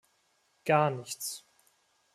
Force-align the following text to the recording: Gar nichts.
Gar 0.65 0.89
nichts. 0.89 1.45